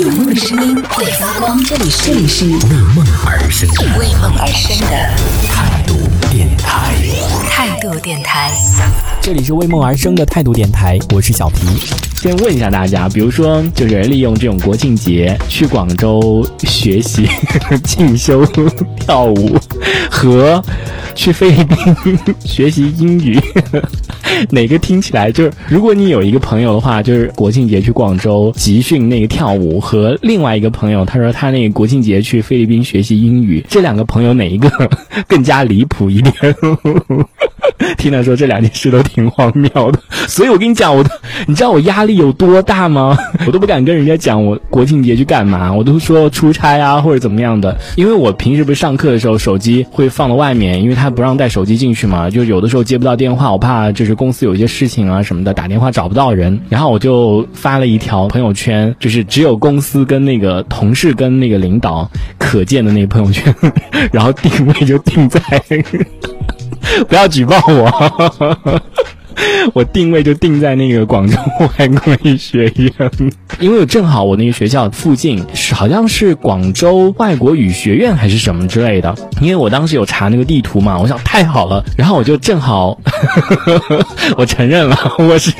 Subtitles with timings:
[0.00, 2.54] 有梦的声音会发光，这里是这里是为
[2.94, 4.96] 梦而生的为梦而生的
[5.46, 5.94] 态度
[6.30, 6.94] 电台。
[7.50, 8.50] 态度电台。
[9.20, 11.58] 这里是为梦而生的态度电台，我是小皮。
[12.22, 17.28] 先问一下大家，比如说，就是利用这种国庆节去广州学习、
[17.84, 18.46] 进修
[18.96, 19.58] 跳舞，
[20.10, 20.64] 和
[21.14, 21.64] 去菲律
[22.02, 23.38] 宾学习英语，
[24.50, 25.52] 哪个听起来就是？
[25.68, 34.70] 如果你有一个朋友的话，就是国庆节去广州集训那个跳舞，和另外一个朋友，他说他那个国庆节去菲律宾学习英语，这两个朋友哪一个
[35.26, 36.34] 更加离谱一点？
[37.98, 41.04] 听他说这两件事都挺荒谬的，所以我跟你讲，我
[41.46, 43.16] 你知道我压力有多大吗？
[43.46, 62.08] 我都不敢跟人家讲我国庆节去干嘛，我都说出差啊或者怎么样的，因为我平时不是上课的时候手机会放到外面，因为他不让带手机进去嘛，就有的时候接不到电话，我怕就是公司有一些事情啊什么的，打电话找不到人，然后我就发了一条朋友圈，就是只有公司跟那个同事跟那个领导
[62.38, 63.54] 可见的那个朋友圈，
[64.12, 65.40] 然后定位就定在。
[67.08, 68.80] 不要举报我，
[69.72, 71.36] 我定位就定在那个广州
[71.78, 72.92] 外国语学院，
[73.60, 82.98] 因为我正好我那个学校附近是好像是广州外国语学院还是什么之类的，因为我当时有查那个地图嘛，我想太好了，然后我就正好，
[84.36, 85.52] 我承认了，我是。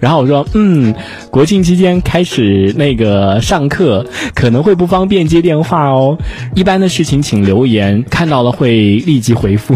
[0.00, 0.94] 然后我说，嗯，
[1.30, 6.16] 国庆期间开始那个上课，可能会不方便接电话哦。
[6.54, 9.74] 一般的事情请留言，看到了会立即回复。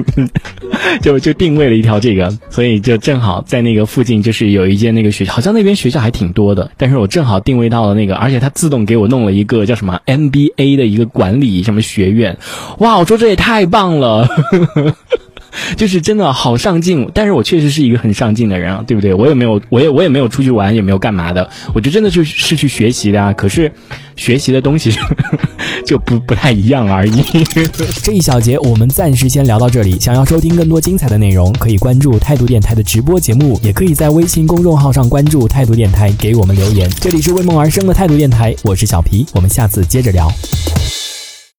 [1.02, 6.70] 就就定位了一条这个，所以就正好在那个附近，就是有一间那个学校，好像那边学校还挺多的。
[6.76, 12.36] 但是我正好定位到了那个，而且它自动给我弄了一个叫什么 MBA 的一个管理什么学院。
[12.78, 14.28] 哇，我说这也太棒了。
[15.76, 19.12] 就是真的好上进，但是我确实是一个很上进的人啊，对不对？
[19.12, 23.32] 我也没有，我也我也没有出去玩，也没有干嘛的，我就真的就是去学习的啊。
[23.32, 23.72] 可是
[24.16, 24.92] 学习的东西
[25.86, 27.22] 就不不太一样而已。
[28.02, 29.98] 这一小节我们暂时先聊到这里。
[30.00, 36.90] 想要收听更多精彩的内容，可以关注态度电台的直播节目，也可以在微信公众号上关注态度电台，给我们留言。
[37.00, 40.30] 这里是为梦而生的态度电台，我是小皮，我们下次接着聊。